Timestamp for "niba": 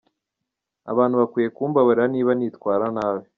2.13-2.31